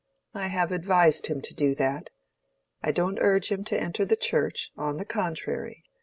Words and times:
I 0.33 0.47
have 0.47 0.71
advised 0.71 1.27
him 1.27 1.41
to 1.41 1.53
do 1.53 1.75
that. 1.75 2.09
I 2.81 2.91
don't 2.91 3.19
urge 3.21 3.51
him 3.51 3.63
to 3.65 3.79
enter 3.79 4.03
the 4.03 4.15
Church—on 4.15 4.97
the 4.97 5.05
contrary. 5.05 5.83